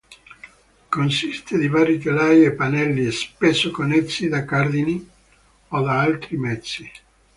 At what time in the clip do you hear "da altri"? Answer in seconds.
5.81-6.37